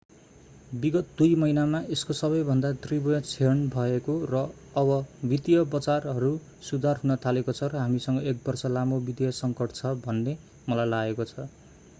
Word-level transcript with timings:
विगत 0.83 1.09
दुई 1.17 1.33
महिनामा 1.41 1.81
यसको 1.89 2.15
सबैभन्दा 2.19 2.71
तीव्र 2.85 3.19
क्षण 3.27 3.61
भएको 3.75 4.15
र 4.31 4.41
अब 4.75 4.89
वित्तीय 5.25 5.63
बजारहरू 5.75 6.33
सुधार 6.71 7.03
हुन 7.03 7.15
थालेको 7.21 7.57
छ 7.59 7.71
र 7.71 7.81
हामीसँग 7.81 8.27
एक 8.27 8.43
बर्ष 8.43 8.65
लामो 8.73 9.01
वित्तीय 9.05 9.35
सङ्कट 9.37 9.75
छ 9.75 9.95
भन्ने 10.03 10.37
मलाई 10.67 10.93
लागेको 10.93 11.25
छ 11.27 11.51